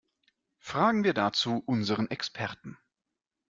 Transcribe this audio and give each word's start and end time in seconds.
Fragen 0.57 1.03
wir 1.03 1.13
dazu 1.13 1.61
unseren 1.67 2.09
Experten. 2.09 2.75